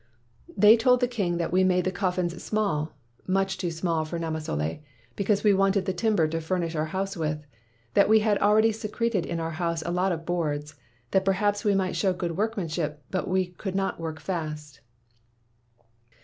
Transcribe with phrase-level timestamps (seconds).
[0.57, 2.93] "They told the king that we made the coffins small,
[3.27, 4.79] much too small for Namasole,
[5.15, 7.45] because we wanted the timber to finish our own house with;
[7.93, 10.73] that we had already se creted in our house a lot of boards;
[11.11, 14.81] that perhaps we might show good workmanship, but we could not work fast.